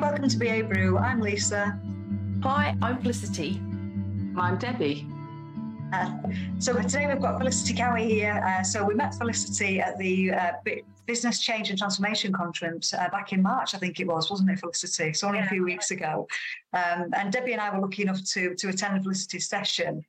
[0.00, 0.96] welcome to BA Brew.
[0.96, 1.76] I'm Lisa.
[2.44, 3.60] Hi, I'm Felicity.
[4.36, 5.08] I'm Debbie.
[5.92, 6.12] Uh,
[6.58, 8.40] so today we've got Felicity Cowie here.
[8.46, 10.52] Uh, so we met Felicity at the uh,
[11.06, 14.60] Business Change and Transformation Conference uh, back in March, I think it was, wasn't it,
[14.60, 15.12] Felicity?
[15.14, 15.46] So only yeah.
[15.46, 16.28] a few weeks ago.
[16.74, 20.04] Um, and Debbie and I were lucky enough to to attend Felicity's session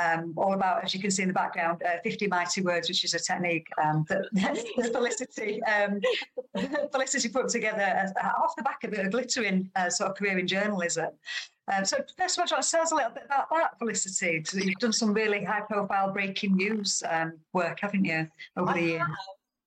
[0.00, 3.04] um, all about, as you can see in the background, uh, 50 mighty words, which
[3.04, 4.26] is a technique um, that,
[4.92, 6.00] Felicity, um,
[6.92, 10.46] Felicity put together uh, off the back of a glittering uh, sort of career in
[10.46, 11.10] journalism.
[11.72, 14.42] Um, so first of all, tell us a little bit about that, Felicity.
[14.54, 19.02] You've done some really high-profile breaking news um, work, haven't you, over the years?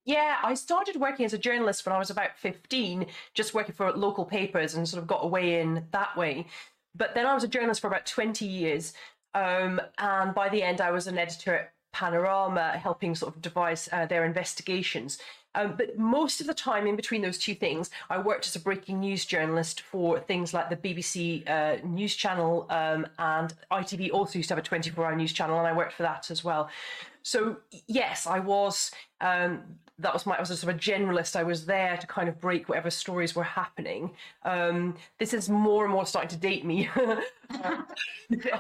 [0.06, 3.92] Yeah, I started working as a journalist when I was about 15, just working for
[3.92, 6.46] local papers and sort of got away in that way.
[6.94, 8.94] But then I was a journalist for about 20 years
[9.36, 13.88] um, and by the end, I was an editor at Panorama, helping sort of devise
[13.92, 15.20] uh, their investigations.
[15.54, 18.60] Um, but most of the time, in between those two things, I worked as a
[18.60, 24.40] breaking news journalist for things like the BBC uh, News Channel um, and ITV also
[24.40, 26.70] used to have a 24 hour news channel, and I worked for that as well.
[27.24, 28.92] So, yes, I was.
[29.22, 29.64] Um,
[30.00, 31.36] that was my I was a sort of a generalist.
[31.36, 34.12] I was there to kind of break whatever stories were happening.
[34.44, 36.90] Um, this is more and more starting to date me.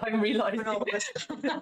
[0.03, 0.63] I'm realizing.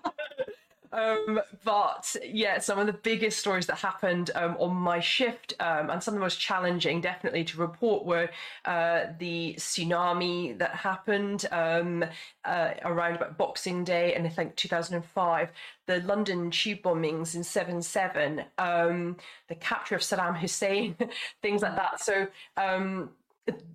[0.94, 5.90] Um, but yeah, some of the biggest stories that happened um, on my shift um,
[5.90, 8.30] and some of the most challenging, definitely to report, were
[8.66, 12.06] uh, the tsunami that happened um,
[12.46, 15.50] uh, around about Boxing Day and I think 2005,
[15.88, 20.96] the London tube bombings in 7 7, um, the capture of Saddam Hussein,
[21.42, 22.02] things like that.
[22.02, 23.10] So, um,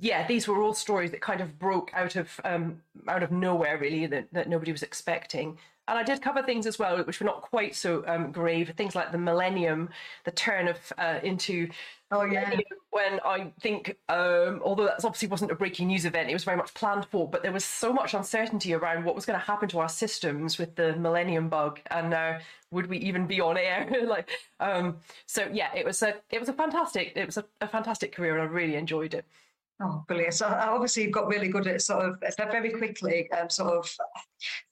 [0.00, 4.06] yeah, these were all stories that kind of broke out of out of nowhere, really,
[4.06, 5.58] that, that nobody was expecting.
[5.88, 8.72] And I did cover things as well, which were not quite so um, grave.
[8.76, 9.88] Things like the millennium,
[10.24, 11.68] the turn of uh, into
[12.10, 12.58] oh yeah,
[12.90, 16.56] when I think, um, although that obviously wasn't a breaking news event, it was very
[16.56, 17.28] much planned for.
[17.28, 20.58] But there was so much uncertainty around what was going to happen to our systems
[20.58, 22.38] with the millennium bug, and uh,
[22.70, 23.88] would we even be on air?
[24.06, 27.68] like, um, so yeah, it was a it was a fantastic it was a, a
[27.68, 29.24] fantastic career, and I really enjoyed it.
[29.80, 30.34] Oh, brilliant.
[30.34, 33.96] So obviously you've got really good at sort of very quickly um, sort of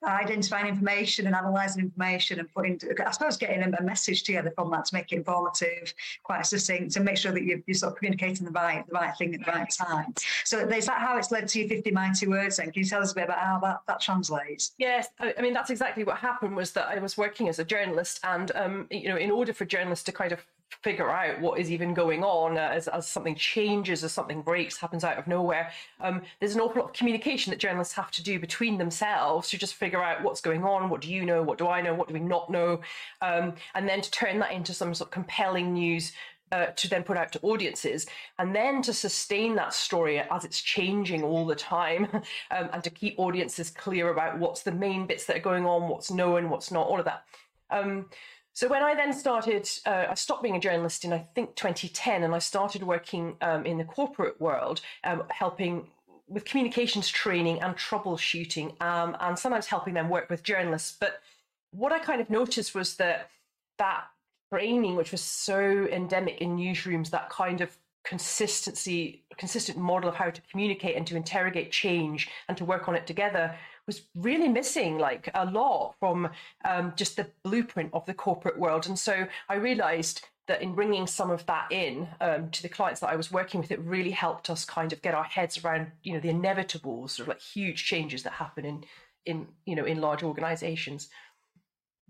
[0.04, 4.86] identifying information and analysing information and putting, I suppose, getting a message together from that
[4.86, 8.44] to make it informative, quite succinct, and make sure that you're, you're, sort of communicating
[8.46, 10.12] the right the right thing at the right time.
[10.44, 12.72] So is that how it's led to your 50 mighty words then?
[12.72, 14.72] Can you tell us a bit about how that, that translates?
[14.78, 18.18] Yes, I mean, that's exactly what happened was that I was working as a journalist
[18.24, 20.44] and, um, you know, in order for journalists to kind of
[20.82, 24.76] figure out what is even going on uh, as, as something changes, as something breaks,
[24.76, 25.70] happens out of nowhere.
[26.00, 29.58] Um, there's an awful lot of communication that journalists have to do between themselves to
[29.58, 32.08] just figure out what's going on, what do you know, what do I know, what
[32.08, 32.80] do we not know,
[33.22, 36.12] um, and then to turn that into some sort of compelling news
[36.52, 38.06] uh, to then put out to audiences
[38.38, 42.08] and then to sustain that story as it's changing all the time
[42.50, 45.88] um, and to keep audiences clear about what's the main bits that are going on,
[45.88, 47.24] what's known, what's not, all of that.
[47.70, 48.06] Um,
[48.56, 52.22] so when I then started, uh, I stopped being a journalist in I think 2010,
[52.22, 55.88] and I started working um, in the corporate world, um, helping
[56.26, 60.96] with communications training and troubleshooting, um, and sometimes helping them work with journalists.
[60.98, 61.20] But
[61.72, 63.28] what I kind of noticed was that
[63.76, 64.04] that
[64.50, 70.30] training, which was so endemic in newsrooms, that kind of consistency, consistent model of how
[70.30, 73.54] to communicate and to interrogate change and to work on it together
[73.86, 76.28] was really missing like a lot from
[76.64, 78.86] um, just the blueprint of the corporate world.
[78.86, 83.00] And so I realized that in bringing some of that in um, to the clients
[83.00, 85.90] that I was working with, it really helped us kind of get our heads around,
[86.02, 88.84] you know, the inevitable sort of like huge changes that happen in,
[89.24, 91.08] in you know, in large organizations.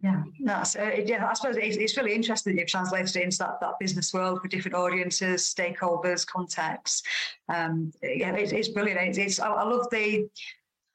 [0.03, 1.27] Yeah, that's uh, yeah.
[1.27, 4.43] I suppose it's, it's really interesting that you've translated it into that, that business world
[4.43, 7.03] for different audiences, stakeholders, contexts.
[7.49, 9.01] Um, yeah, it's, it's brilliant.
[9.01, 10.29] It's, it's I, I love the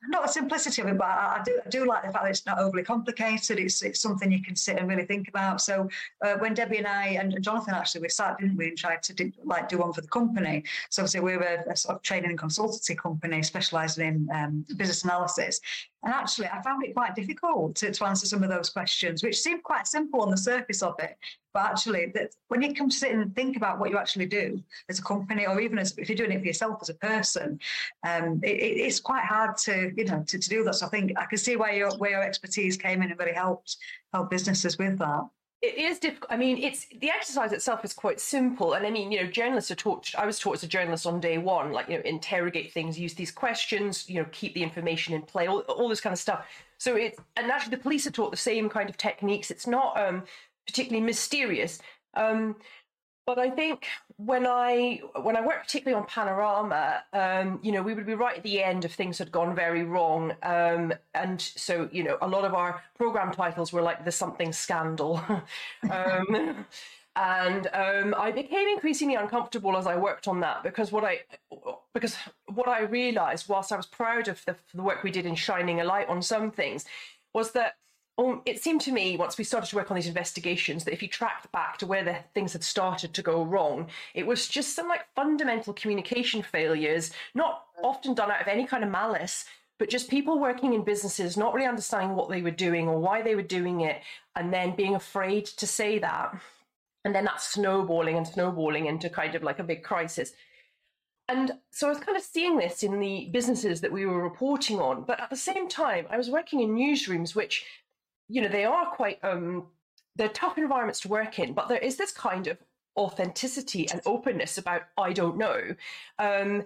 [0.07, 2.31] not the simplicity of it, but I, I, do I do like the fact that
[2.31, 3.59] it's not overly complicated.
[3.59, 5.61] It's it's something you can sit and really think about.
[5.61, 5.89] So
[6.25, 9.13] uh, when Debbie and I and Jonathan actually we sat, didn't we, and tried to
[9.13, 10.63] do, like do one for the company.
[10.89, 14.65] So obviously we were a, a sort of training and consultancy company specialising in um,
[14.77, 15.61] business analysis.
[16.03, 19.39] And actually, I found it quite difficult to, to answer some of those questions, which
[19.39, 21.15] seemed quite simple on the surface of it.
[21.53, 24.63] But actually, that when you come to sit and think about what you actually do
[24.89, 27.59] as a company, or even as if you're doing it for yourself as a person,
[28.07, 30.75] um, it, it's quite hard to you know to, to do that.
[30.75, 33.33] So I think I can see where your where your expertise came in and really
[33.33, 33.77] helped
[34.13, 35.27] help businesses with that
[35.61, 36.31] it is difficult.
[36.31, 39.69] I mean, it's the exercise itself is quite simple, and I mean, you know, journalists
[39.69, 40.11] are taught.
[40.17, 43.13] I was taught as a journalist on day one, like you know, interrogate things, use
[43.13, 46.45] these questions, you know, keep the information in play, all, all this kind of stuff.
[46.79, 49.51] So it's and actually the police are taught the same kind of techniques.
[49.51, 50.23] It's not um,
[50.65, 51.79] particularly mysterious.
[52.15, 52.55] Um,
[53.25, 53.85] But I think
[54.17, 58.37] when I when I worked particularly on Panorama, um, you know, we would be right
[58.37, 62.27] at the end if things had gone very wrong, um, and so you know, a
[62.27, 65.21] lot of our program titles were like the something scandal.
[65.91, 66.65] um,
[67.15, 71.19] and um, I became increasingly uncomfortable as I worked on that because what I
[71.93, 72.15] because
[72.47, 75.81] what I realised, whilst I was proud of the, the work we did in shining
[75.81, 76.85] a light on some things,
[77.33, 77.75] was that
[78.21, 81.01] um, it seemed to me once we started to work on these investigations that if
[81.01, 84.75] you tracked back to where the things had started to go wrong, it was just
[84.75, 89.45] some like fundamental communication failures, not often done out of any kind of malice,
[89.79, 93.21] but just people working in businesses not really understanding what they were doing or why
[93.21, 94.01] they were doing it,
[94.35, 96.39] and then being afraid to say that.
[97.03, 100.33] And then that snowballing and snowballing into kind of like a big crisis.
[101.27, 104.79] And so I was kind of seeing this in the businesses that we were reporting
[104.79, 105.03] on.
[105.03, 107.65] But at the same time, I was working in newsrooms, which
[108.31, 109.67] you know, they are quite um,
[110.15, 112.57] they're tough environments to work in, but there is this kind of
[112.97, 115.75] authenticity and openness about I don't know.
[116.17, 116.63] Um,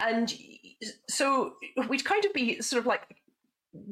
[0.00, 0.32] and
[1.08, 1.54] so
[1.88, 3.16] we'd kind of be sort of like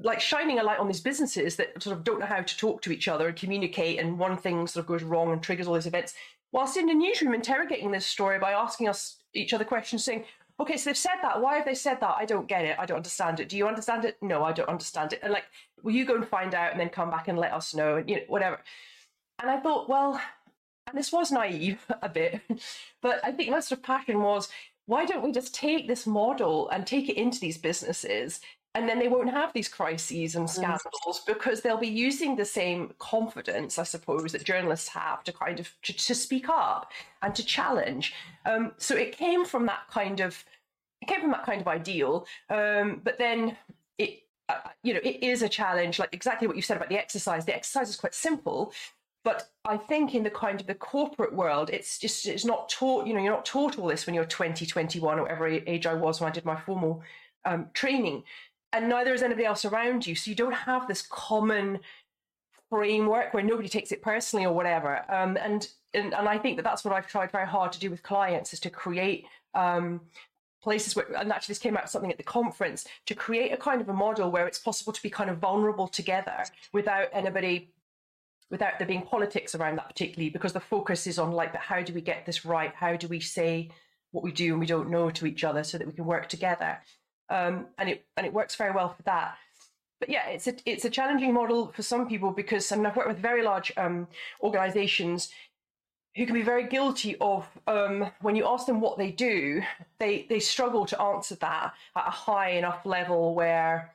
[0.03, 2.81] like shining a light on these businesses that sort of don't know how to talk
[2.83, 5.75] to each other and communicate and one thing sort of goes wrong and triggers all
[5.75, 6.15] these events
[6.51, 10.25] whilst in the newsroom interrogating this story by asking us each other questions saying
[10.61, 11.41] okay, so they've said that.
[11.41, 12.17] Why have they said that?
[12.19, 12.77] I don't get it.
[12.79, 13.49] I don't understand it.
[13.49, 14.17] Do you understand it?
[14.23, 15.21] No, I don't understand it.
[15.23, 15.45] And like,
[15.83, 18.09] will you go and find out and then come back and let us know and
[18.09, 18.61] you know, whatever.
[19.39, 20.21] And I thought, well,
[20.87, 22.41] and this was naive a bit,
[23.03, 24.49] but I think my sort of passion was,
[24.87, 28.41] why don't we just take this model and take it into these businesses
[28.77, 30.51] and then they won't have these crises and mm.
[30.51, 35.59] scandals because they'll be using the same confidence, I suppose, that journalists have to kind
[35.59, 38.13] of to, to speak up and to challenge.
[38.45, 40.45] Um, so it came from that kind of
[41.01, 43.57] it came from that kind of ideal, um, but then
[43.97, 46.99] it uh, you know it is a challenge, like exactly what you said about the
[46.99, 47.45] exercise.
[47.45, 48.73] The exercise is quite simple.
[49.25, 53.07] But I think in the kind of the corporate world, it's just it's not taught.
[53.07, 55.95] You know, you're not taught all this when you're 20, 21, or whatever age I
[55.95, 57.03] was when I did my formal
[57.45, 58.23] um, training
[58.77, 60.15] and neither is anybody else around you.
[60.15, 61.81] So you don't have this common
[62.71, 65.05] framework where nobody takes it personally or whatever.
[65.09, 67.91] Um, and, and and I think that that's what I've tried very hard to do
[67.91, 70.01] with clients is to create um,
[70.67, 73.57] places where, and actually this came out of something at the conference, to create a
[73.57, 77.71] kind of a model where it's possible to be kind of vulnerable together without anybody
[78.49, 81.83] without there being politics around that particularly because the focus is on like but how
[81.83, 83.69] do we get this right how do we say
[84.13, 86.29] what we do and we don't know to each other so that we can work
[86.29, 86.79] together
[87.29, 89.37] um, and it and it works very well for that.
[89.99, 92.97] But yeah, it's a it's a challenging model for some people because I mean I've
[92.97, 94.09] worked with very large um,
[94.43, 95.31] organisations
[96.17, 99.63] who can be very guilty of um, when you ask them what they do,
[99.99, 103.95] they they struggle to answer that at a high enough level where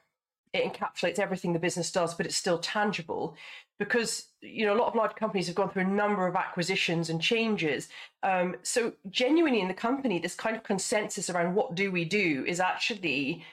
[0.53, 3.35] it encapsulates everything the business does, but it's still tangible.
[3.79, 7.09] Because you know a lot of large companies have gone through a number of acquisitions
[7.09, 7.89] and changes.
[8.21, 12.45] Um, so genuinely in the company, this kind of consensus around what do we do
[12.47, 13.43] is actually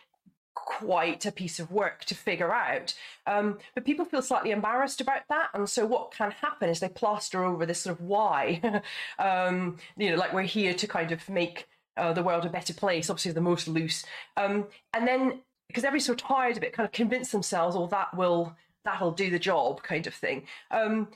[0.65, 2.95] quite a piece of work to figure out.
[3.27, 5.49] Um, but people feel slightly embarrassed about that.
[5.55, 8.83] And so what can happen is they plaster over this sort of why.
[9.19, 11.67] um, you know, like we're here to kind of make
[11.97, 14.05] uh, the world a better place, obviously the most loose.
[14.37, 18.17] Um, and then because everybody's so tired of it, kind of convince themselves, "Oh, that
[18.17, 20.47] will that'll do the job," kind of thing.
[20.71, 21.09] Um,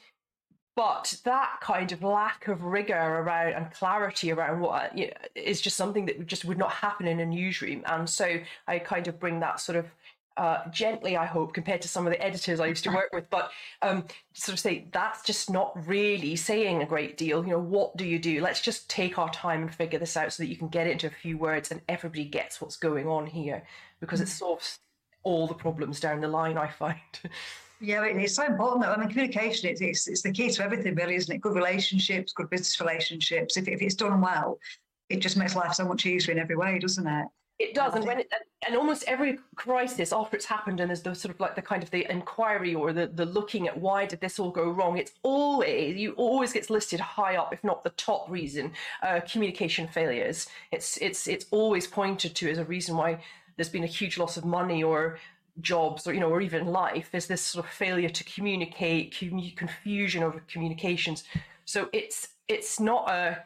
[0.75, 5.61] but that kind of lack of rigor around and clarity around what you know, is
[5.61, 7.83] just something that just would not happen in a newsroom.
[7.87, 9.87] And so I kind of bring that sort of
[10.37, 13.29] uh, gently, I hope, compared to some of the editors I used to work with,
[13.29, 13.51] but
[13.83, 17.45] um, sort of say that's just not really saying a great deal.
[17.45, 18.41] You know, what do you do?
[18.41, 20.93] Let's just take our time and figure this out so that you can get it
[20.93, 23.63] into a few words and everybody gets what's going on here
[24.01, 24.79] because it solves
[25.23, 26.99] all the problems down the line, I find.
[27.83, 28.87] Yeah, it's so important.
[28.87, 31.41] I mean, communication it's, it's, it's the key to everything, really, isn't it?
[31.41, 33.57] Good relationships, good business relationships.
[33.57, 34.61] If, if it's done well,
[35.09, 37.27] it just makes life so much easier in every way, doesn't it?
[37.59, 38.29] It does, and when it,
[38.67, 41.83] and almost every crisis after it's happened, and there's the sort of like the kind
[41.83, 44.97] of the inquiry or the the looking at why did this all go wrong.
[44.97, 48.73] It's always you always gets listed high up, if not the top reason,
[49.03, 50.49] uh, communication failures.
[50.73, 53.21] It's it's it's always pointed to as a reason why
[53.57, 55.19] there's been a huge loss of money or
[55.61, 59.17] jobs or you know or even life is this sort of failure to communicate
[59.57, 61.25] confusion over communications.
[61.65, 63.45] So it's it's not a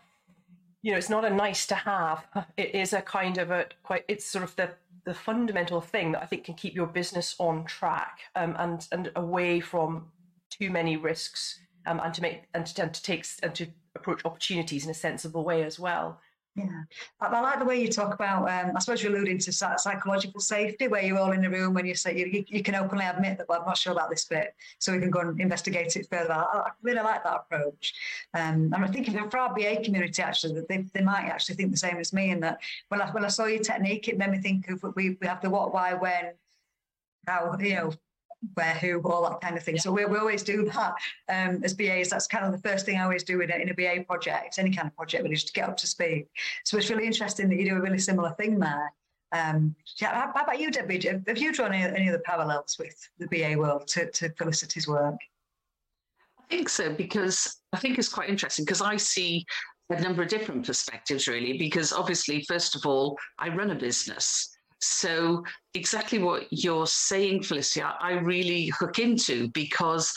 [0.83, 2.27] you know it's not a nice to have.
[2.57, 4.71] It is a kind of a quite it's sort of the
[5.07, 9.11] the fundamental thing that i think can keep your business on track um, and and
[9.17, 10.07] away from
[10.51, 14.21] too many risks um, and to make and to, and to take and to approach
[14.25, 16.21] opportunities in a sensible way as well
[16.57, 16.85] Yeah,
[17.21, 18.49] I, I, like the way you talk about.
[18.49, 21.85] Um, I suppose you're alluding to psychological safety, where you're all in the room when
[21.85, 24.55] you say you, you, can openly admit that well, I'm not sure about this bit,
[24.79, 26.33] so we can go and investigate it further.
[26.33, 27.93] I, I really like that approach.
[28.33, 31.73] Um, and I think for our BA community, actually, that they, they might actually think
[31.73, 32.59] the same as me, in that
[32.89, 35.43] when I when I saw your technique, it made me think of we we have
[35.43, 36.33] the what, why, when,
[37.27, 37.93] how you know
[38.55, 39.79] where, who, all that kind of thing.
[39.79, 40.95] So we, we always do that
[41.29, 42.11] um, as BAs.
[42.11, 44.59] That's kind of the first thing I always do in a, in a BA project,
[44.59, 46.26] any kind of project, really, just to get up to speed.
[46.65, 48.93] So it's really interesting that you do a really similar thing there.
[49.33, 51.00] Um, yeah, how, how, about you, Debbie?
[51.26, 54.87] Have you drawn any, any of the parallels with the BA world to, to Felicity's
[54.87, 55.17] work?
[56.38, 59.45] I think so, because I think it's quite interesting because I see
[59.91, 61.59] a number of different perspectives, really.
[61.59, 64.56] Because obviously, first of all, I run a business.
[64.87, 70.14] So, exactly what you're saying, Felicia, I really hook into because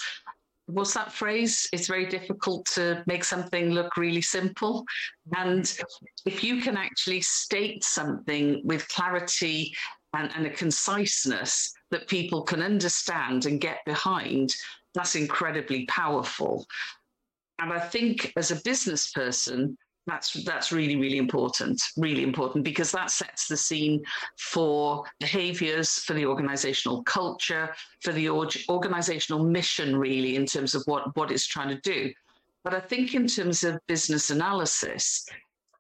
[0.68, 1.68] what's that phrase?
[1.74, 4.86] It's very difficult to make something look really simple.
[5.36, 5.76] And
[6.26, 9.74] if you can actually state something with clarity
[10.14, 14.54] and, and a conciseness that people can understand and get behind,
[14.94, 16.68] that's incredibly powerful.
[17.60, 19.78] And I think as a business person,
[20.10, 24.02] that's that's really really important really important because that sets the scene
[24.38, 31.16] for behaviors for the organizational culture for the organizational mission really in terms of what
[31.16, 32.12] what it's trying to do.
[32.64, 35.26] But i think in terms of business analysis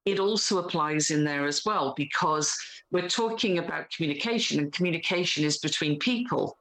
[0.05, 2.57] it also applies in there as well because
[2.91, 6.57] we're talking about communication and communication is between people.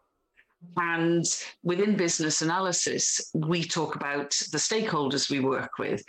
[0.77, 1.25] And
[1.63, 6.03] within business analysis, we talk about the stakeholders we work with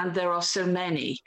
[0.00, 1.20] and there are so many.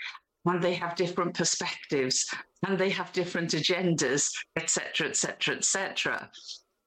[0.45, 2.27] And they have different perspectives.
[2.65, 6.29] And they have different agendas etc etc etc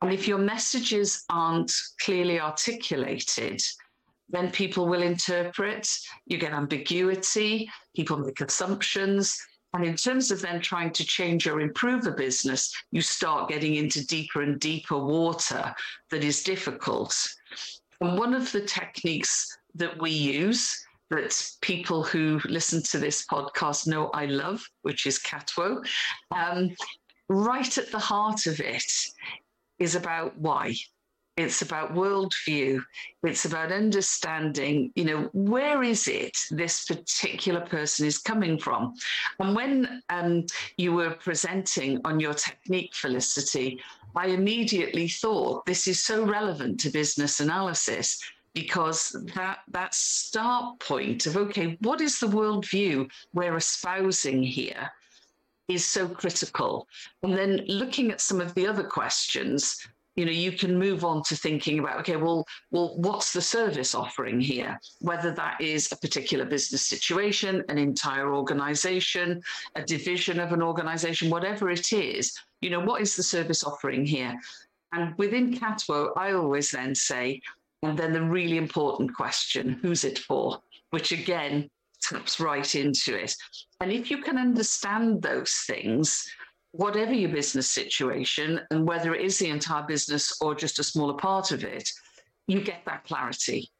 [0.03, 3.61] and if your messages aren't clearly articulated
[4.29, 5.89] then people will interpret.
[6.27, 7.71] You get ambiguity.
[7.95, 9.39] People make assumptions.
[9.73, 13.77] And in terms of then trying to change or improve a business you start getting
[13.77, 15.75] into deeper and deeper water
[16.11, 17.15] that is difficult.
[18.01, 23.87] And one of the techniques that we use that people who listen to this podcast
[23.87, 25.87] know I love, which is CATWOE.
[26.35, 26.75] Um,
[27.29, 28.93] right at the heart of it
[29.79, 30.75] is about why.
[31.37, 32.81] It's about worldview.
[33.23, 38.95] It's about understanding, you know, where is it this particular person is coming from?
[39.39, 40.47] And when um,
[40.79, 43.83] you were presenting on your technique, Felicity,
[44.15, 48.19] I immediately thought this is so relevant to business analysis
[48.57, 54.91] because that that start point of okay, what is the worldview we're espousing here
[55.69, 56.89] is so critical.
[57.23, 61.23] And then looking at some of the other questions, you know, you can move on
[61.25, 64.81] to thinking about okay, well, well, what's the service offering here?
[65.01, 69.43] Whether that is a particular business situation, an entire organization,
[69.75, 72.33] a division of an organization, whatever it is,
[72.63, 74.35] you know, what is the service offering here?
[74.93, 77.43] And within CATWOE, I always then say,
[77.83, 80.61] and then the really important question who's it for?
[80.91, 81.69] Which again
[82.03, 83.35] taps right into it.
[83.81, 86.25] And if you can understand those things,
[86.73, 91.15] whatever your business situation, and whether it is the entire business or just a smaller
[91.15, 91.89] part of it,
[92.47, 93.71] you get that clarity.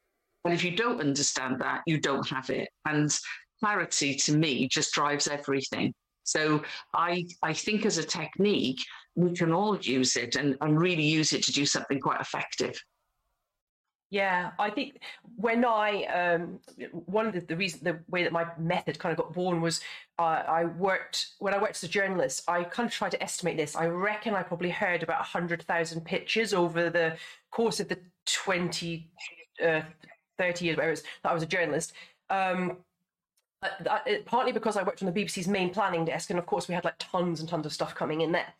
[0.45, 2.69] And if you don't understand that, you don't have it.
[2.85, 3.15] And
[3.59, 5.93] clarity to me just drives everything.
[6.23, 6.61] So
[6.93, 8.79] I, I think as a technique,
[9.15, 12.79] we can all use it and, and really use it to do something quite effective.
[14.09, 15.01] Yeah, I think
[15.35, 16.59] when I um,
[16.91, 19.81] one of the, the reason the way that my method kind of got born was
[20.17, 22.43] uh, I worked when I worked as a journalist.
[22.47, 23.75] I kind of tried to estimate this.
[23.75, 27.17] I reckon I probably heard about hundred thousand pitches over the
[27.51, 29.09] course of the 20,
[29.65, 29.81] uh,
[30.37, 31.91] 30 years where that I was a journalist.
[32.29, 32.77] Um,
[33.63, 36.75] uh, partly because I worked on the BBC's main planning desk, and of course we
[36.75, 38.53] had like tons and tons of stuff coming in there.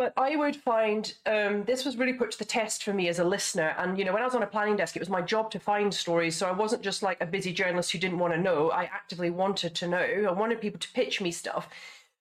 [0.00, 3.18] But I would find um, this was really put to the test for me as
[3.18, 3.74] a listener.
[3.76, 5.58] And, you know, when I was on a planning desk, it was my job to
[5.58, 6.34] find stories.
[6.34, 8.70] So I wasn't just like a busy journalist who didn't want to know.
[8.70, 10.24] I actively wanted to know.
[10.26, 11.68] I wanted people to pitch me stuff.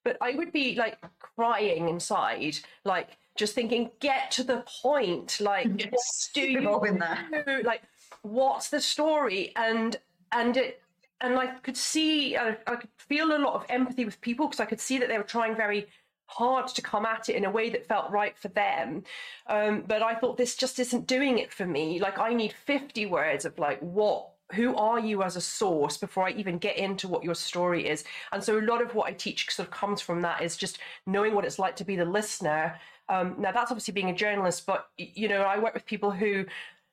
[0.04, 5.40] But I would be like crying inside, like just thinking, get to the point.
[5.40, 5.90] Like, yes.
[5.94, 7.62] what do you do?
[7.64, 7.84] Like,
[8.24, 9.54] what's the story?
[9.56, 9.96] And,
[10.34, 10.82] and it,
[11.22, 14.60] and I could see, I, I could feel a lot of empathy with people because
[14.60, 15.88] I could see that they were trying very
[16.30, 19.04] hard to come at it in a way that felt right for them.
[19.48, 22.00] Um, but I thought this just isn't doing it for me.
[22.00, 26.28] Like I need 50 words of like what who are you as a source before
[26.28, 28.04] I even get into what your story is.
[28.32, 30.80] And so a lot of what I teach sort of comes from that is just
[31.06, 32.80] knowing what it's like to be the listener.
[33.10, 36.46] Um, now that's obviously being a journalist, but you know I work with people who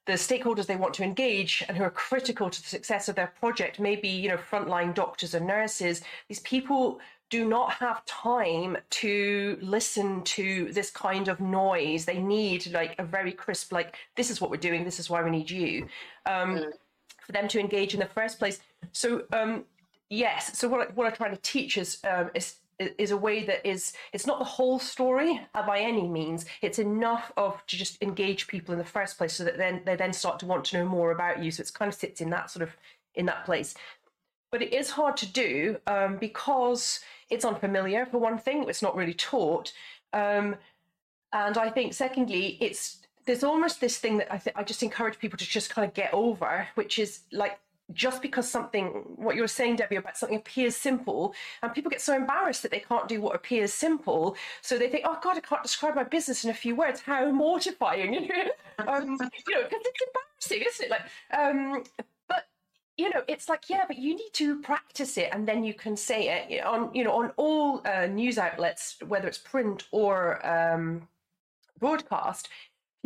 [0.07, 3.33] the stakeholders they want to engage and who are critical to the success of their
[3.41, 9.59] project, maybe you know frontline doctors and nurses, these people do not have time to
[9.61, 12.05] listen to this kind of noise.
[12.05, 15.23] They need like a very crisp, like this is what we're doing, this is why
[15.23, 15.89] we need you,
[16.27, 16.73] um, mm.
[17.21, 18.61] for them to engage in the first place.
[18.93, 19.65] So um,
[20.09, 23.45] yes, so what I, what I'm trying to teach is um, is is a way
[23.45, 27.75] that is it's not the whole story uh, by any means it's enough of to
[27.75, 30.63] just engage people in the first place so that then they then start to want
[30.63, 32.77] to know more about you so it's kind of sits in that sort of
[33.15, 33.75] in that place
[34.51, 38.97] but it is hard to do um, because it's unfamiliar for one thing it's not
[38.97, 39.73] really taught
[40.13, 40.57] um,
[41.33, 45.19] and i think secondly it's there's almost this thing that I, th- I just encourage
[45.19, 47.59] people to just kind of get over which is like
[47.93, 52.01] just because something, what you were saying, Debbie, about something appears simple, and people get
[52.01, 55.41] so embarrassed that they can't do what appears simple, so they think, "Oh God, I
[55.41, 57.01] can't describe my business in a few words.
[57.01, 58.29] How mortifying!"
[58.79, 60.03] um, you know, because it's
[60.51, 60.91] embarrassing, isn't it?
[60.91, 61.03] Like,
[61.33, 61.85] um,
[62.97, 65.97] you know, it's like, yeah, but you need to practice it, and then you can
[65.97, 71.09] say it on, you know, on all uh, news outlets, whether it's print or um,
[71.79, 72.49] broadcast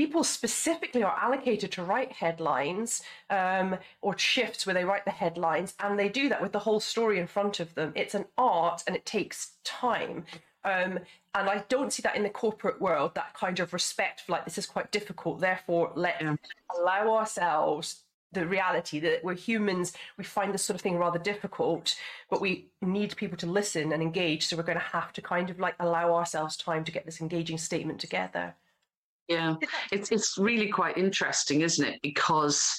[0.00, 5.74] people specifically are allocated to write headlines um, or shifts where they write the headlines
[5.80, 8.82] and they do that with the whole story in front of them it's an art
[8.86, 10.24] and it takes time
[10.64, 10.98] um,
[11.34, 14.46] and i don't see that in the corporate world that kind of respect for like
[14.46, 16.34] this is quite difficult therefore let yeah.
[16.78, 21.96] allow ourselves the reality that we're humans we find this sort of thing rather difficult
[22.30, 25.50] but we need people to listen and engage so we're going to have to kind
[25.50, 28.54] of like allow ourselves time to get this engaging statement together
[29.30, 29.54] yeah,
[29.92, 32.00] it's it's really quite interesting, isn't it?
[32.02, 32.76] Because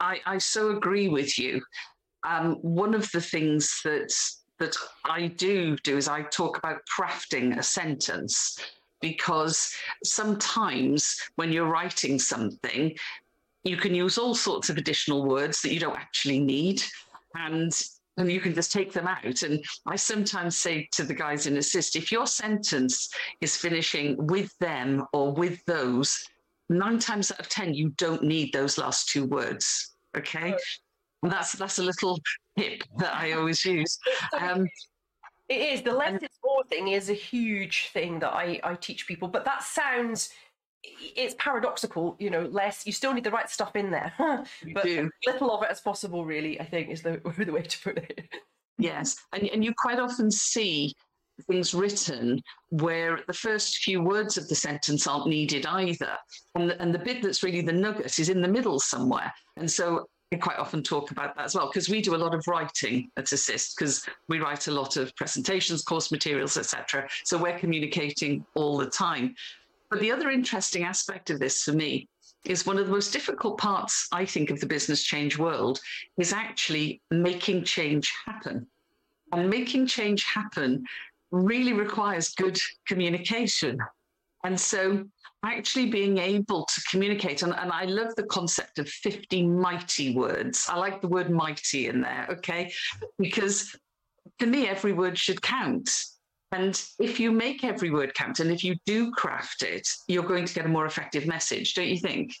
[0.00, 1.62] I I so agree with you.
[2.24, 4.10] Um, one of the things that
[4.58, 8.58] that I do do is I talk about crafting a sentence
[9.02, 9.70] because
[10.02, 12.96] sometimes when you're writing something,
[13.68, 16.82] you can use all sorts of additional words that you don't actually need.
[17.34, 17.72] And
[18.18, 19.42] and you can just take them out.
[19.42, 23.10] And I sometimes say to the guys in assist, if your sentence
[23.42, 26.18] is finishing with them or with those,
[26.70, 29.94] nine times out of ten, you don't need those last two words.
[30.16, 30.56] Okay.
[31.22, 32.18] And that's that's a little
[32.58, 33.98] tip that I always use.
[34.40, 34.66] Um,
[35.48, 39.06] it is the less is more thing is a huge thing that I, I teach
[39.06, 40.30] people, but that sounds
[41.16, 44.12] it's paradoxical, you know, less, you still need the right stuff in there,
[44.74, 45.10] but do.
[45.26, 48.28] little of it as possible, really, I think is the, the way to put it.
[48.78, 49.16] Yes.
[49.32, 50.92] And, and you quite often see
[51.48, 56.16] things written where the first few words of the sentence aren't needed either.
[56.54, 59.32] And the, and the bit that's really the nugget is in the middle somewhere.
[59.56, 62.34] And so I quite often talk about that as well because we do a lot
[62.34, 67.08] of writing at Assist because we write a lot of presentations, course materials, etc.
[67.24, 69.34] So we're communicating all the time.
[69.90, 72.08] But the other interesting aspect of this for me
[72.44, 75.80] is one of the most difficult parts, I think, of the business change world
[76.18, 78.66] is actually making change happen.
[79.32, 80.84] And making change happen
[81.30, 83.78] really requires good communication.
[84.44, 85.04] And so
[85.44, 90.66] actually being able to communicate, and, and I love the concept of 50 mighty words.
[90.68, 92.72] I like the word mighty in there, okay?
[93.18, 93.74] Because
[94.38, 95.90] to me, every word should count.
[96.56, 100.46] And if you make every word count and if you do craft it, you're going
[100.46, 102.34] to get a more effective message, don't you think?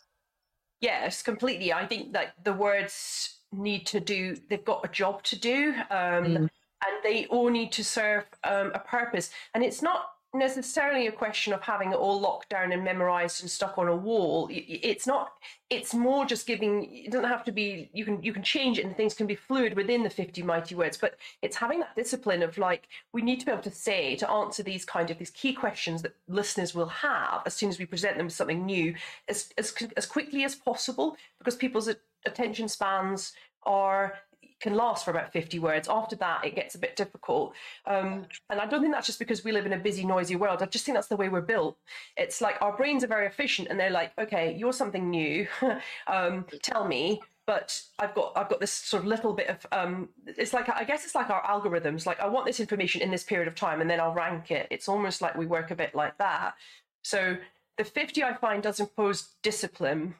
[0.80, 1.72] Yes, completely.
[1.72, 5.74] I think that the words need to do, they've got a job to do.
[5.90, 6.48] Um, mm.
[6.86, 9.30] And they all need to serve um, a purpose.
[9.54, 10.06] And it's not
[10.38, 13.96] necessarily a question of having it all locked down and memorized and stuck on a
[13.96, 14.48] wall.
[14.50, 15.32] It's not
[15.68, 18.84] it's more just giving it doesn't have to be you can you can change it
[18.84, 22.42] and things can be fluid within the 50 mighty words but it's having that discipline
[22.42, 25.30] of like we need to be able to say to answer these kind of these
[25.30, 28.94] key questions that listeners will have as soon as we present them with something new
[29.28, 31.90] as as, as quickly as possible because people's
[32.24, 33.32] attention spans
[33.64, 34.14] are
[34.60, 35.88] can last for about 50 words.
[35.88, 37.54] After that, it gets a bit difficult.
[37.86, 40.62] Um, and I don't think that's just because we live in a busy, noisy world.
[40.62, 41.76] I just think that's the way we're built.
[42.16, 45.46] It's like our brains are very efficient and they're like, okay, you're something new.
[46.06, 47.20] um, tell me.
[47.46, 50.82] But I've got I've got this sort of little bit of um, it's like I
[50.82, 52.04] guess it's like our algorithms.
[52.04, 54.66] Like I want this information in this period of time, and then I'll rank it.
[54.68, 56.54] It's almost like we work a bit like that.
[57.02, 57.36] So
[57.78, 60.16] the 50 I find does impose discipline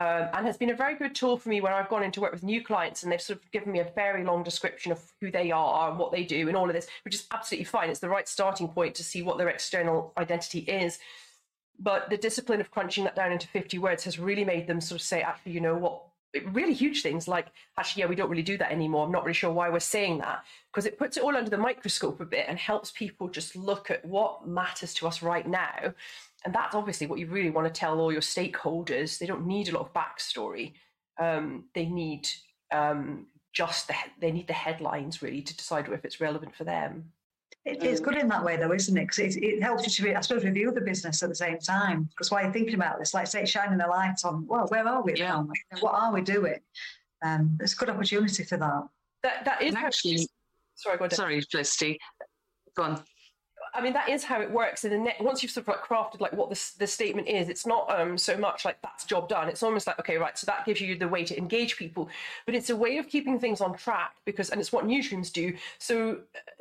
[0.00, 2.32] um, and has been a very good tool for me when I've gone into work
[2.32, 5.30] with new clients and they've sort of given me a very long description of who
[5.30, 7.90] they are and what they do and all of this, which is absolutely fine.
[7.90, 10.98] It's the right starting point to see what their external identity is.
[11.78, 15.02] But the discipline of crunching that down into 50 words has really made them sort
[15.02, 16.02] of say, actually, you know what,
[16.52, 19.34] really huge things like actually yeah we don't really do that anymore i'm not really
[19.34, 22.46] sure why we're saying that because it puts it all under the microscope a bit
[22.48, 25.92] and helps people just look at what matters to us right now
[26.44, 29.68] and that's obviously what you really want to tell all your stakeholders they don't need
[29.68, 30.72] a lot of backstory
[31.18, 32.28] um, they need
[32.72, 37.12] um, just the they need the headlines really to decide if it's relevant for them
[37.64, 39.02] it, it's good in that way, though, isn't it?
[39.02, 41.58] Because it, it, helps you to, be, I suppose, review the business at the same
[41.58, 42.04] time.
[42.04, 45.02] Because while you're thinking about this, like say, shining a light on, well, where are
[45.02, 45.42] we yeah.
[45.80, 46.60] What are we doing?
[47.22, 48.88] Um, it's a good opportunity for that.
[49.22, 50.26] That that is actually.
[50.74, 51.12] Sorry, go ahead.
[51.12, 51.98] Sorry, Felicity.
[52.74, 53.04] Go on.
[53.74, 54.84] I mean, that is how it works.
[54.84, 57.48] In the net, once you've sort of like crafted like what the, the statement is,
[57.48, 59.48] it's not um, so much like that's job done.
[59.48, 60.36] It's almost like okay, right.
[60.36, 62.08] So that gives you the way to engage people,
[62.46, 65.54] but it's a way of keeping things on track because, and it's what newsrooms do.
[65.78, 66.18] So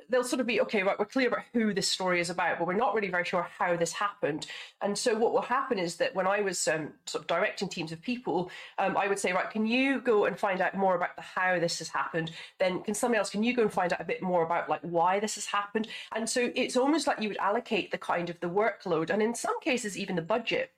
[0.09, 0.97] they'll sort of be okay, right?
[0.97, 3.75] We're clear about who this story is about, but we're not really very sure how
[3.75, 4.47] this happened.
[4.81, 7.91] And so what will happen is that when I was um, sort of directing teams
[7.91, 11.15] of people, um, I would say, right, can you go and find out more about
[11.15, 12.31] the how this has happened?
[12.59, 13.29] Then can somebody else?
[13.29, 15.87] Can you go and find out a bit more about like why this has happened?
[16.15, 19.35] And so it's almost like you would allocate the kind of the workload, and in
[19.35, 20.71] some cases even the budget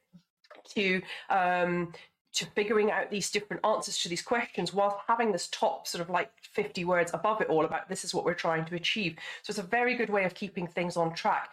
[0.75, 1.93] to um,
[2.33, 6.09] to figuring out these different answers to these questions while having this top sort of
[6.09, 9.17] like 50 words above it all about this is what we're trying to achieve.
[9.43, 11.49] So it's a very good way of keeping things on track.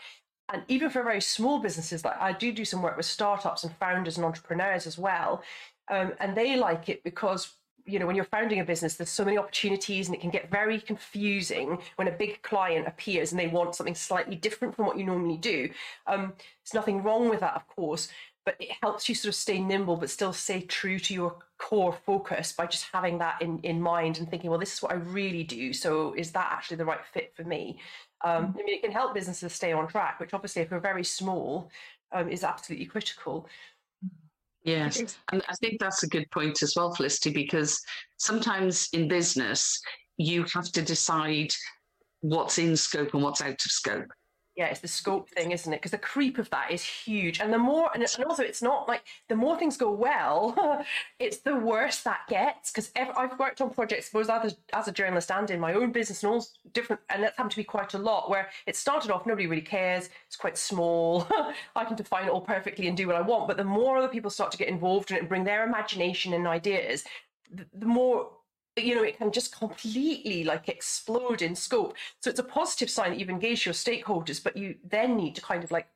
[0.50, 3.76] And even for very small businesses, like I do do some work with startups and
[3.76, 5.42] founders and entrepreneurs as well.
[5.90, 7.54] Um, and they like it because
[7.88, 10.50] you know when you're founding a business there's so many opportunities and it can get
[10.50, 14.98] very confusing when a big client appears and they want something slightly different from what
[14.98, 15.70] you normally do
[16.06, 18.08] um, there's nothing wrong with that of course
[18.48, 21.92] but it helps you sort of stay nimble but still stay true to your core
[22.06, 24.94] focus by just having that in, in mind and thinking well this is what i
[24.94, 27.78] really do so is that actually the right fit for me?
[28.24, 28.58] Um, mm-hmm.
[28.58, 31.70] i mean it can help businesses stay on track which obviously if we're very small
[32.12, 33.46] um, is absolutely critical.
[34.64, 37.80] Yes, and I think that's a good point as well, Felicity, because
[38.16, 39.80] sometimes in business,
[40.16, 41.50] you have to decide
[42.20, 44.10] what's in scope and what's out of scope
[44.58, 45.76] yeah, it's the scope thing, isn't it?
[45.76, 49.04] Because the creep of that is huge, and the more, and, also it's not like
[49.28, 50.84] the more things go well,
[51.20, 52.72] it's the worse that gets.
[52.72, 55.92] Because I've worked on projects both as a, as a journalist and in my own
[55.92, 58.28] business, and all different, and that's happened to be quite a lot.
[58.28, 60.10] Where it started off, nobody really cares.
[60.26, 61.28] It's quite small.
[61.76, 63.46] I can define it all perfectly and do what I want.
[63.46, 66.32] But the more other people start to get involved in it and bring their imagination
[66.32, 67.04] and ideas,
[67.52, 68.28] the, the more
[68.84, 71.96] you know, it can just completely like explode in scope.
[72.20, 75.40] So it's a positive sign that you've engaged your stakeholders, but you then need to
[75.40, 75.86] kind of like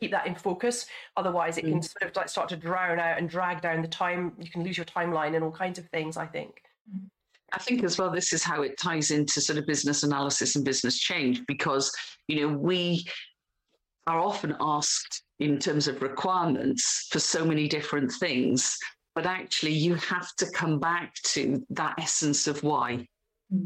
[0.00, 0.86] keep that in focus.
[1.16, 1.70] Otherwise, it mm.
[1.70, 4.32] can sort of like start to drown out and drag down the time.
[4.38, 6.62] You can lose your timeline and all kinds of things, I think.
[7.52, 10.64] I think as well, this is how it ties into sort of business analysis and
[10.64, 11.92] business change because,
[12.26, 13.04] you know, we
[14.06, 18.76] are often asked in terms of requirements for so many different things
[19.14, 23.06] but actually you have to come back to that essence of why.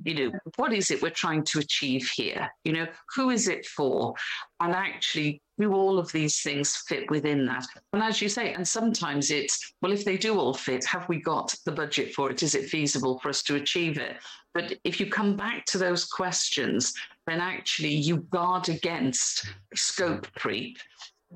[0.05, 2.51] You know what is it we're trying to achieve here?
[2.65, 4.15] You know who is it for?
[4.59, 7.65] And actually do all of these things fit within that?
[7.93, 11.21] And as you say and sometimes it's well if they do all fit have we
[11.21, 12.43] got the budget for it?
[12.43, 14.17] Is it feasible for us to achieve it?
[14.55, 16.93] But if you come back to those questions
[17.29, 20.79] then actually you guard against scope creep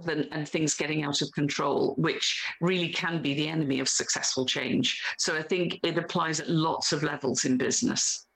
[0.09, 4.47] and, and, things getting out of control, which really can be the enemy of successful
[4.47, 5.03] change.
[5.19, 8.27] So I think it applies at lots of levels in business.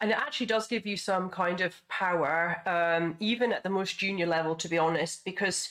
[0.00, 3.98] And it actually does give you some kind of power, um, even at the most
[3.98, 5.68] junior level, to be honest, because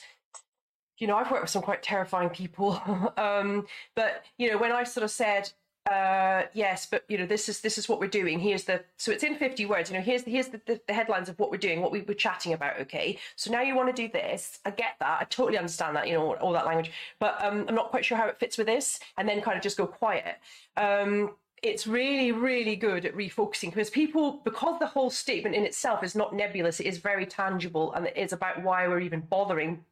[0.98, 2.80] you know, I've worked with some quite terrifying people.
[3.16, 5.50] um, but, you know, when I sort of said,
[5.90, 8.38] uh yes but you know this is this is what we're doing.
[8.38, 9.90] Here's the so it's in 50 words.
[9.90, 12.02] You know here's the here's the, the, the, headlines of what we're doing what we
[12.02, 13.18] were chatting about okay?
[13.34, 14.60] So now you want to do this.
[14.64, 15.18] I get that.
[15.20, 16.92] I totally understand that you know all that language.
[17.18, 19.62] But um i'm not quite sure how it fits with this and then kind of
[19.62, 20.36] just go quiet.
[20.76, 21.30] Um
[21.62, 26.14] it's really really good at refocusing because people because the whole statement in itself is
[26.16, 29.84] not nebulous it is very tangible and it is about why we're even bothering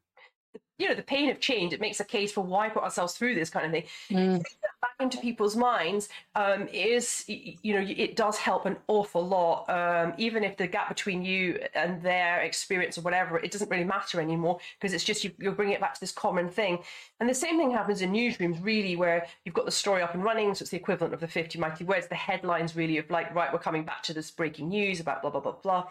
[0.79, 3.35] you know the pain of change it makes a case for why put ourselves through
[3.35, 3.85] this kind of thing.
[4.11, 4.43] Mm.
[4.81, 10.15] back into people's minds um, is you know it does help an awful lot um,
[10.17, 14.21] even if the gap between you and their experience or whatever it doesn't really matter
[14.21, 16.79] anymore because it's just you, you're bringing it back to this common thing.
[17.21, 20.25] And the same thing happens in newsrooms really where you've got the story up and
[20.25, 23.35] running so it's the equivalent of the 50 mighty words the headlines really of like
[23.35, 25.87] right we're coming back to this breaking news about blah blah blah blah.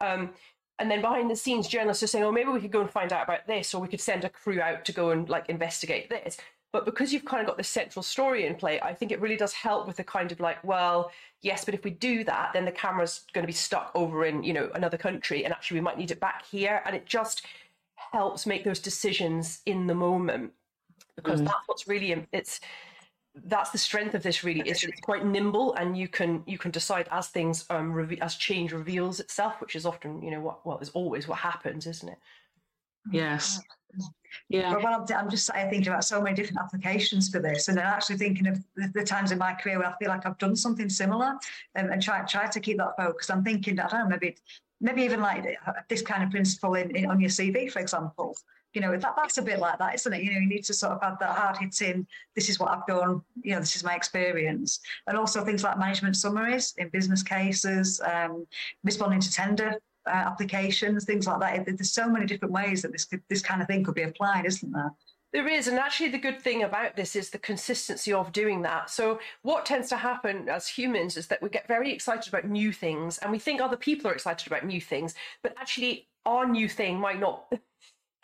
[0.00, 0.30] Um,
[0.78, 3.12] and then behind the scenes journalists are saying oh maybe we could go and find
[3.12, 6.08] out about this or we could send a crew out to go and like investigate
[6.08, 6.36] this
[6.72, 9.36] but because you've kind of got this central story in play i think it really
[9.36, 12.64] does help with the kind of like well yes but if we do that then
[12.64, 15.84] the camera's going to be stuck over in you know another country and actually we
[15.84, 17.46] might need it back here and it just
[18.12, 20.52] helps make those decisions in the moment
[21.16, 21.44] because mm.
[21.44, 22.60] that's what's really it's
[23.34, 26.58] that's the strength of this really is that it's quite nimble and you can you
[26.58, 30.40] can decide as things um reve- as change reveals itself which is often you know
[30.40, 32.18] what well is always what happens isn't it?
[33.10, 33.60] Yes.
[34.48, 34.76] Yeah.
[34.76, 37.84] Well I'm, I'm just I thinking about so many different applications for this and then
[37.84, 40.54] actually thinking of the, the, times in my career where I feel like I've done
[40.54, 41.38] something similar
[41.76, 43.30] um, and try try to keep that focus.
[43.30, 44.36] I'm thinking I don't know maybe
[44.80, 48.36] maybe even like uh, this kind of principle in, in on your CV for example
[48.74, 50.22] you know that that's a bit like that isn't it?
[50.22, 52.86] You know you need to sort of have that hard hitting this is what i've
[52.86, 54.80] done you know this is my experience.
[55.06, 58.46] And also things like management summaries in business cases um,
[58.84, 59.74] responding to tender
[60.06, 61.66] uh, applications things like that.
[61.66, 64.72] There's so many different ways that this this kind of thing could be applied isn't
[64.72, 64.92] there?
[65.32, 68.90] There is, and actually, the good thing about this is the consistency of doing that.
[68.90, 72.70] So, what tends to happen as humans is that we get very excited about new
[72.70, 76.68] things, and we think other people are excited about new things, but actually, our new
[76.68, 77.50] thing might not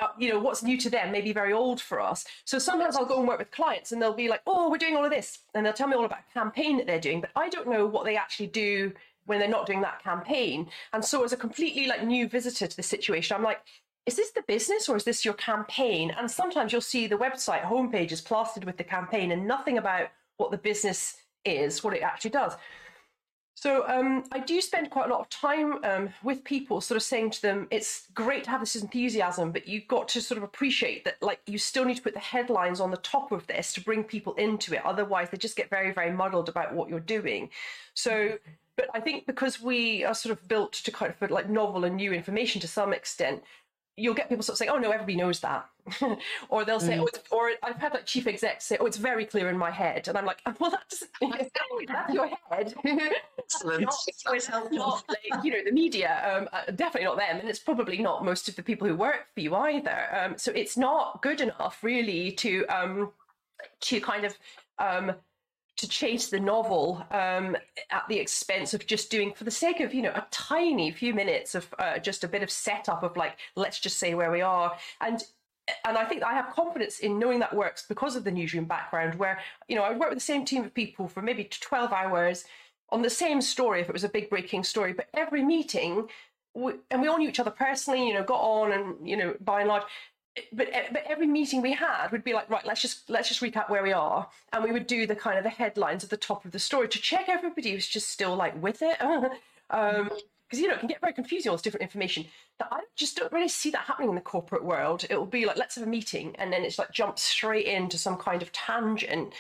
[0.01, 2.25] uh, you know what's new to them may be very old for us.
[2.45, 4.97] So sometimes i'll go and work with clients and they'll be like oh we're doing
[4.97, 5.39] all of this.
[5.55, 7.87] And they'll tell me all about a campaign that they're doing but i don't know
[7.87, 8.93] what they actually do
[9.27, 10.69] when they're not doing that campaign.
[10.93, 13.61] And so as a completely like new visitor to the situation i'm like
[14.07, 16.11] is this the business or is this your campaign?
[16.17, 20.09] And sometimes you'll see the website homepage is plastered with the campaign and nothing about
[20.39, 22.55] what the business is what it actually does
[23.61, 27.03] so um, I do spend quite a lot of time um, with people, sort of
[27.03, 30.45] saying to them, "It's great to have this enthusiasm, but you've got to sort of
[30.45, 33.73] appreciate that, like, you still need to put the headlines on the top of this
[33.73, 34.87] to bring people into it.
[34.87, 37.51] Otherwise, they just get very, very muddled about what you're doing."
[37.95, 38.39] So,
[38.77, 41.85] but I think because we are sort of built to kind of put like novel
[41.85, 43.43] and new information to some extent,
[43.99, 45.69] you'll get people sort of saying, "Oh no, everybody knows that,"
[46.49, 47.09] or they'll say, mm.
[47.31, 50.09] "Oh," or I've had like chief execs say, "Oh, it's very clear in my head,"
[50.09, 52.75] and I'm like, "Well, that's that's your head."
[53.39, 53.83] Excellent.
[53.83, 53.95] not,
[54.71, 58.25] not like, you know the media, um, uh, definitely not them, and it's probably not
[58.25, 60.07] most of the people who work for you either.
[60.13, 63.13] Um, so it's not good enough, really, to um,
[63.81, 64.37] to kind of
[64.79, 65.13] um,
[65.79, 67.57] to chase the novel um,
[67.91, 71.15] at the expense of just doing for the sake of you know a tiny few
[71.15, 74.43] minutes of uh, just a bit of setup of like let's just say where we
[74.43, 74.77] are.
[75.01, 75.23] And
[75.87, 79.15] and I think I have confidence in knowing that works because of the newsroom background
[79.15, 79.39] where
[79.69, 82.45] you know I would work with the same team of people for maybe 12 hours
[82.91, 86.09] on the same story if it was a big breaking story but every meeting
[86.55, 89.35] we, and we all knew each other personally you know got on and you know
[89.41, 89.83] by and large
[90.53, 93.41] but eh, but every meeting we had would be like right let's just let's just
[93.41, 94.29] recap where we are.
[94.53, 96.89] And we would do the kind of the headlines at the top of the story
[96.89, 98.99] to check everybody was just still like with it.
[99.71, 100.09] Um
[100.49, 102.25] because you know it can get very confusing all this different information.
[102.59, 105.05] That i just don't really see that happening in the corporate world.
[105.11, 107.99] It will be like let's have a meeting and then it's like jump straight into
[107.99, 109.35] some kind of tangent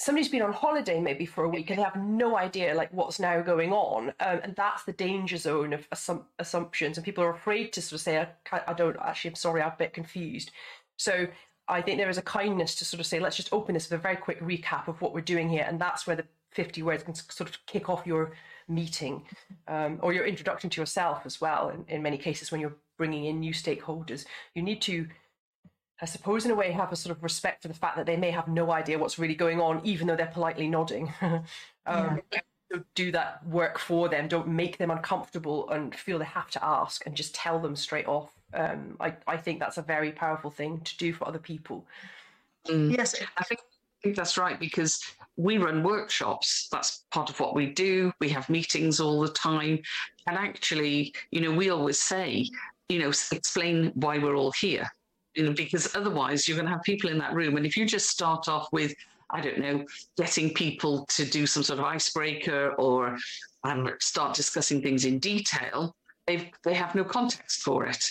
[0.00, 3.20] somebody's been on holiday maybe for a week and they have no idea like what's
[3.20, 7.34] now going on um, and that's the danger zone of assum- assumptions and people are
[7.34, 10.52] afraid to sort of say I, I don't actually i'm sorry i'm a bit confused.
[10.96, 11.26] So
[11.68, 14.00] i think there is a kindness to sort of say let's just open this with
[14.00, 17.02] a very quick recap of what we're doing here and that's where the 50 words
[17.02, 18.32] can sort of kick off your
[18.68, 19.22] meeting
[19.68, 23.24] um, or your introduction to yourself as well in, in many cases when you're bringing
[23.24, 24.26] in new stakeholders.
[24.54, 25.08] You need to
[26.02, 28.16] I suppose, in a way, have a sort of respect for the fact that they
[28.16, 31.12] may have no idea what's really going on, even though they're politely nodding.
[31.22, 32.40] um, yeah.
[32.94, 34.28] Do that work for them.
[34.28, 38.06] Don't make them uncomfortable and feel they have to ask, and just tell them straight
[38.06, 38.32] off.
[38.54, 41.84] Um, I, I think that's a very powerful thing to do for other people.
[42.68, 42.96] Mm.
[42.96, 45.02] Yes, I think, I think that's right because
[45.36, 46.68] we run workshops.
[46.70, 48.12] That's part of what we do.
[48.20, 49.80] We have meetings all the time,
[50.28, 52.48] and actually, you know, we always say,
[52.88, 54.88] you know, explain why we're all here
[55.34, 57.56] you know, because otherwise you're going to have people in that room.
[57.56, 58.94] And if you just start off with,
[59.30, 59.84] I don't know,
[60.16, 63.16] getting people to do some sort of icebreaker or
[63.64, 65.94] um, start discussing things in detail,
[66.26, 68.04] they they have no context for it.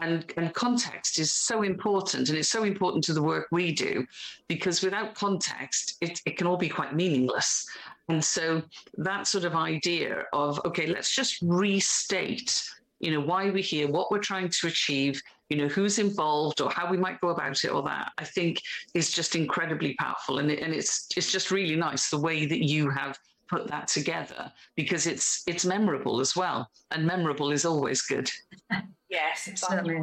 [0.00, 4.04] And, and context is so important, and it's so important to the work we do,
[4.48, 7.68] because without context, it, it can all be quite meaningless.
[8.08, 8.62] And so
[8.96, 12.64] that sort of idea of, okay, let's just restate
[13.02, 15.20] you know why we're here what we're trying to achieve
[15.52, 18.58] you know who's involved or how we might go about it or that i think
[18.94, 20.38] is just incredibly powerful.
[20.38, 23.88] And, it, and it's it's just really nice the way that you have put that
[23.88, 26.70] together because it's it's memorable as well.
[26.90, 28.30] And memorable is always good.
[29.08, 30.00] Yes exactly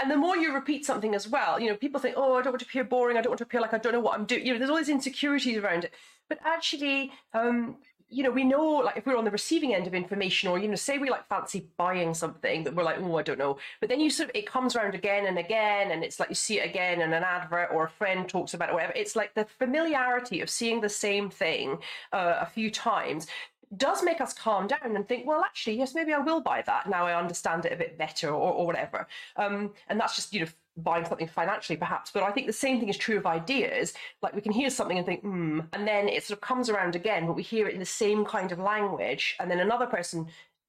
[0.00, 2.52] and the more you repeat something as well you know people think oh i don't
[2.54, 3.16] want to appear boring.
[3.16, 4.44] I don't want to appear like i don't know what i'm doing.
[4.44, 5.92] You know there's all these insecurities around it.
[6.28, 7.76] But actually um,
[8.10, 10.68] you know, we know like if we're on the receiving end of information, or you
[10.68, 13.58] know, say we like fancy buying something, that we're like, oh, I don't know.
[13.80, 16.34] But then you sort of it comes around again and again, and it's like you
[16.34, 18.92] see it again in an advert or a friend talks about it, or whatever.
[18.96, 21.78] It's like the familiarity of seeing the same thing
[22.12, 23.26] uh, a few times
[23.76, 26.88] does make us calm down and think, well, actually, yes, maybe I will buy that
[26.88, 27.06] now.
[27.06, 29.06] I understand it a bit better, or, or whatever.
[29.36, 32.10] Um, and that's just you know buying something financially, perhaps.
[32.10, 33.94] But I think the same thing is true of ideas.
[34.22, 36.96] Like we can hear something and think, hmm, and then it sort of comes around
[36.96, 40.26] again, but we hear it in the same kind of language, and then another person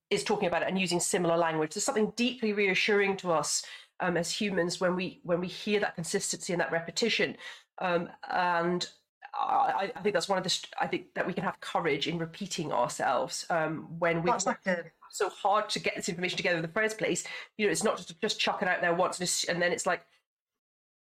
[0.10, 1.74] is talking about it and using similar language.
[1.74, 3.64] There's something deeply reassuring to us
[4.02, 7.38] um, as humans when we when we hear that consistency and that repetition.
[7.80, 8.88] Um, and
[9.34, 10.68] I, I, think that's one of the.
[10.80, 14.32] I think that we can have courage in repeating ourselves um, when we.
[14.32, 14.84] Like a...
[15.12, 17.24] so hard to get this information together in the first place.
[17.58, 20.06] You know, it's not just just chuck it out there once and then it's like,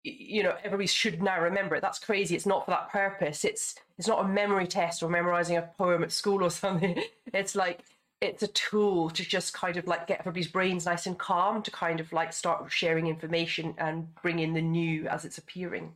[0.02, 1.82] you know, everybody should now remember it.
[1.82, 2.34] That's crazy.
[2.34, 3.44] It's not for that purpose.
[3.44, 7.02] It's it's not a memory test or memorizing a poem at school or something.
[7.32, 7.80] It's like
[8.20, 11.70] it's a tool to just kind of like get everybody's brains nice and calm to
[11.70, 15.92] kind of like start sharing information and bring in the new as it's appearing.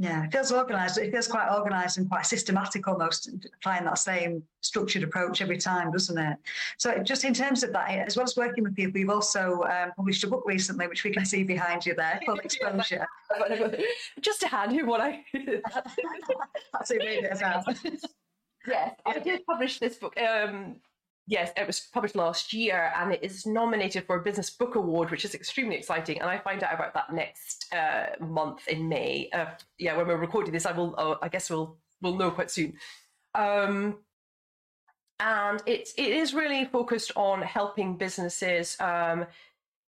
[0.00, 0.96] Yeah, it feels organised.
[0.96, 5.92] It feels quite organised and quite systematic almost, applying that same structured approach every time,
[5.92, 6.38] doesn't it?
[6.78, 9.92] So, just in terms of that, as well as working with people, you've also um,
[9.94, 13.06] published a book recently, which we can see behind you there, called Exposure.
[14.22, 15.22] just to hand you what I.
[15.34, 17.62] That's it, as well.
[18.66, 20.14] Yes, I did publish this book.
[20.20, 20.76] Um,
[21.26, 25.10] yes, it was published last year and it is nominated for a Business Book Award,
[25.10, 26.20] which is extremely exciting.
[26.20, 29.28] And I find out about that next uh, month in May.
[29.32, 29.46] Uh,
[29.78, 30.94] yeah, when we're recording this, I will.
[30.98, 32.74] Uh, I guess we'll we'll know quite soon.
[33.34, 33.98] Um,
[35.20, 39.26] and it's it is really focused on helping businesses um,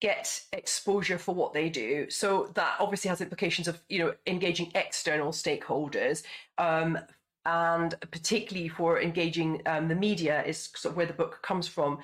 [0.00, 2.08] get exposure for what they do.
[2.10, 6.22] So that obviously has implications of you know engaging external stakeholders,
[6.58, 6.98] um,
[7.46, 11.98] and particularly for engaging um, the media is sort of where the book comes from.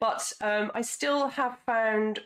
[0.00, 2.20] But um, I still have found,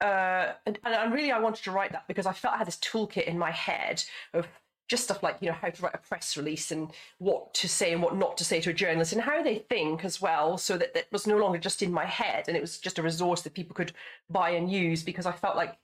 [0.00, 2.78] uh, and, and really I wanted to write that because I felt I had this
[2.78, 4.48] toolkit in my head of
[4.88, 7.92] just stuff like you know how to write a press release and what to say
[7.92, 10.78] and what not to say to a journalist and how they think as well so
[10.78, 13.42] that that was no longer just in my head and it was just a resource
[13.42, 13.92] that people could
[14.30, 15.76] buy and use because i felt like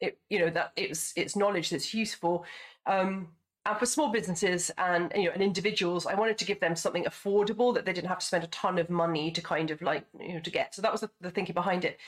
[0.00, 2.44] it you know that it's it's knowledge that's useful
[2.86, 3.26] um,
[3.66, 7.04] and for small businesses and you know and individuals i wanted to give them something
[7.04, 10.04] affordable that they didn't have to spend a ton of money to kind of like
[10.20, 10.74] you know to get.
[10.74, 11.98] So that was the, the thinking behind it.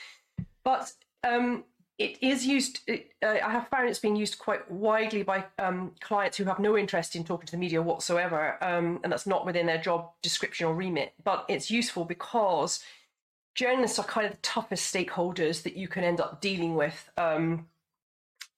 [0.63, 0.91] But
[1.23, 1.63] um,
[1.97, 5.93] it is used it, uh, i have found it's being used quite widely by um,
[5.99, 9.47] clients who have no interest in talking to the media whatsoever um, and that's not
[9.47, 11.13] within their job description or remit.
[11.23, 12.83] But it's useful because
[13.55, 17.67] journalists are kind of the toughest stakeholders that you can end up dealing with um,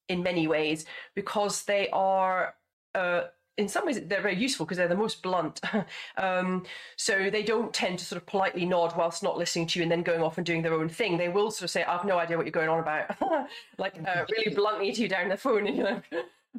[0.09, 0.85] in many ways
[1.15, 2.55] because they are
[2.95, 3.23] uh,
[3.59, 5.59] in some ways they're very useful because they're the most blunt.
[6.17, 9.83] um, so they don't tend to sort of politely nod whilst not listening to you
[9.83, 11.17] and then going off and doing their own thing.
[11.17, 13.15] They will sort of say, "I've no idea what you're going on about,"
[13.77, 15.67] like uh, really bluntly to you down the phone.
[15.67, 16.01] and You know,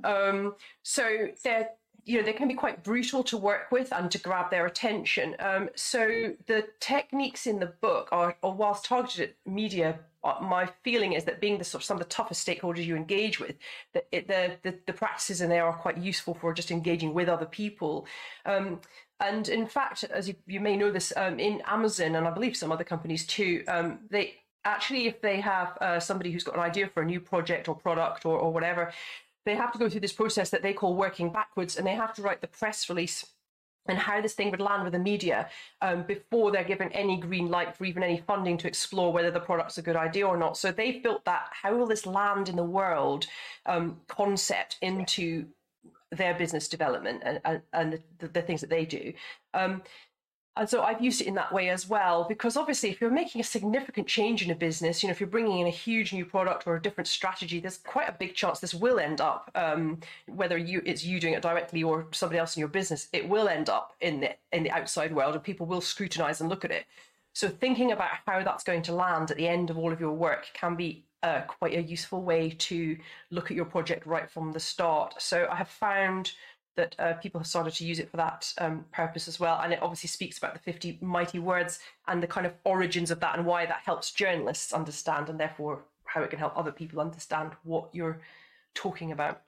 [0.04, 1.70] um, so they're
[2.04, 5.36] you know they can be quite brutal to work with and to grab their attention.
[5.38, 11.14] Um, so the techniques in the book are, are whilst targeted at media my feeling
[11.14, 13.56] is that being the sort of some of the toughest stakeholders you engage with,
[13.94, 17.28] that it, the, the, the practices in there are quite useful for just engaging with
[17.28, 18.06] other people.
[18.44, 18.80] Um,
[19.20, 22.56] and in fact, as you, you may know this, um, in Amazon and I believe
[22.56, 26.60] some other companies too, um, they actually, if they have uh, somebody who's got an
[26.60, 28.92] idea for a new project or product or, or whatever,
[29.46, 32.14] they have to go through this process that they call working backwards, and they have
[32.14, 33.24] to write the press release
[33.86, 35.48] and how this thing would land with the media
[35.82, 39.40] um, before they're given any green light for even any funding to explore whether the
[39.40, 40.56] product's a good idea or not.
[40.56, 43.26] So they've built that how will this land in the world
[43.66, 45.46] um, concept into
[46.12, 49.12] their business development and, and, and the, the, things that they do.
[49.54, 49.82] Um,
[50.56, 53.40] and so I've used it in that way as well, because obviously, if you're making
[53.40, 56.24] a significant change in a business, you know, if you're bringing in a huge new
[56.24, 60.00] product or a different strategy, there's quite a big chance this will end up, um,
[60.26, 63.48] whether you it's you doing it directly or somebody else in your business, it will
[63.48, 66.70] end up in the in the outside world, and people will scrutinize and look at
[66.70, 66.84] it.
[67.32, 70.12] So thinking about how that's going to land at the end of all of your
[70.12, 72.96] work can be uh, quite a useful way to
[73.30, 75.14] look at your project right from the start.
[75.18, 76.32] So I have found
[76.76, 79.60] that uh, people have started to use it for that um, purpose as well.
[79.62, 83.20] And it obviously speaks about the 50 mighty words and the kind of origins of
[83.20, 87.00] that and why that helps journalists understand and therefore how it can help other people
[87.00, 88.20] understand what you're
[88.74, 89.42] talking about.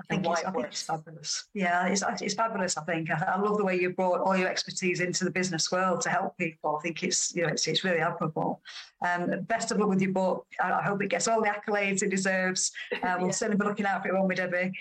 [0.00, 1.44] I think, it's, I think it's fabulous.
[1.54, 2.76] Yeah, it's, it's fabulous.
[2.76, 5.70] I think I, I, love the way you brought all your expertise into the business
[5.70, 6.76] world to help people.
[6.76, 8.62] I think it's you know it's, it's really admirable.
[9.06, 10.46] Um, best of luck with your book.
[10.60, 12.72] I, I, hope it gets all the accolades it deserves.
[12.94, 13.32] Uh, we'll yeah.
[13.32, 14.72] certainly be looking out for it, won't we, Debbie?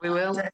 [0.00, 0.38] We will.
[0.38, 0.48] Uh,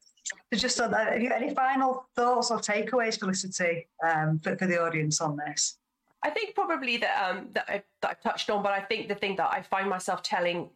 [0.54, 4.80] just on that, have you any final thoughts or takeaways, Felicity, um, for, for the
[4.80, 5.78] audience on this?
[6.22, 9.14] I think probably that um, that, I, that I've touched on, but I think the
[9.14, 10.70] thing that I find myself telling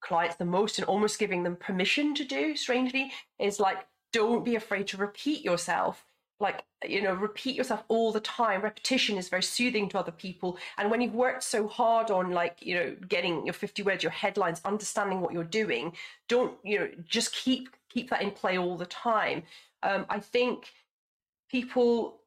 [0.00, 4.56] clients the most and almost giving them permission to do, strangely, is like don't be
[4.56, 6.06] afraid to repeat yourself.
[6.40, 8.62] Like you know repeat yourself all the time.
[8.62, 10.56] Repetition is very soothing to other people.
[10.78, 14.12] And when you've worked so hard on like you know getting your 50 words your
[14.12, 15.92] headlines understanding what you're doing
[16.28, 19.42] don't you know just keep keep that in play all the time
[19.82, 20.72] um, i think
[21.50, 22.20] people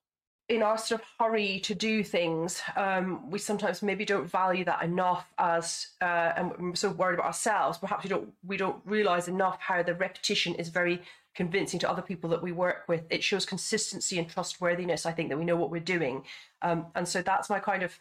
[0.49, 4.81] in our sort of hurry to do things, um, we sometimes maybe don't value that
[4.81, 7.77] enough as, uh, and we're so worried about ourselves.
[7.77, 11.01] Perhaps we don't we don't realize enough how the repetition is very
[11.35, 13.03] convincing to other people that we work with.
[13.09, 15.05] It shows consistency and trustworthiness.
[15.05, 16.23] I think that we know what we're doing,
[16.61, 17.99] um, and so that's my kind of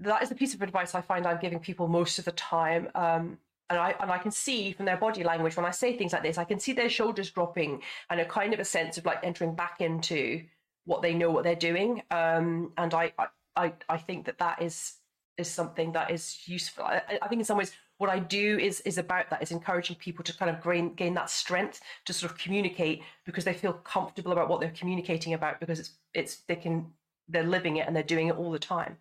[0.00, 2.88] that is the piece of advice I find I'm giving people most of the time.
[2.94, 3.38] Um,
[3.70, 6.22] and I and I can see from their body language when I say things like
[6.22, 9.18] this, I can see their shoulders dropping and a kind of a sense of like
[9.22, 10.42] entering back into
[10.84, 12.02] what they know what they're doing.
[12.10, 13.12] Um, and I,
[13.54, 14.94] I, I think that that is
[15.36, 16.84] is something that is useful.
[16.84, 19.96] I, I, think in some ways what I do is is about that is encouraging
[19.96, 23.74] people to kind of gain gain that strength to sort of communicate because they feel
[23.74, 26.86] comfortable about what they're communicating about because it's it's they can
[27.28, 28.96] they're living it and they're doing it all the time.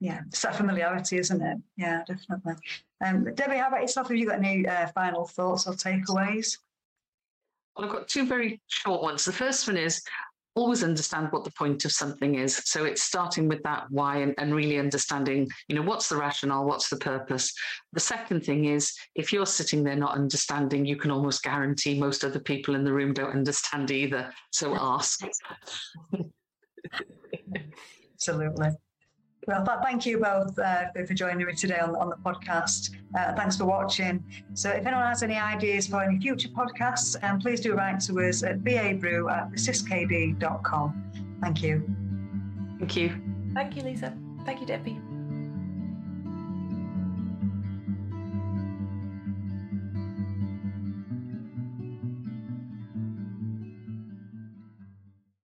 [0.00, 1.58] Yeah, it's that familiarity, isn't it?
[1.76, 2.54] Yeah, definitely.
[3.04, 4.08] Um, Debbie, how about yourself?
[4.08, 6.58] Have you got any uh, final thoughts or takeaways?
[7.76, 9.24] Well, I've got two very short ones.
[9.24, 10.02] The first one is
[10.54, 12.56] always understand what the point of something is.
[12.64, 16.66] So it's starting with that why and, and, really understanding, you know, what's the rationale,
[16.66, 17.52] what's the purpose.
[17.94, 22.22] The second thing is if you're sitting there not understanding, you can almost guarantee most
[22.22, 24.30] other people in the room don't understand either.
[24.50, 25.20] So ask.
[28.14, 28.68] Absolutely.
[29.48, 32.90] Well, thank you both uh, for joining me today on, on the podcast.
[33.18, 34.24] Uh, thanks for watching.
[34.54, 38.20] So, if anyone has any ideas for any future podcasts, um, please do write to
[38.20, 41.38] us at babrew at persiskd.com.
[41.40, 41.84] Thank you.
[42.78, 43.20] Thank you.
[43.52, 44.16] Thank you, Lisa.
[44.44, 45.00] Thank you, Debbie.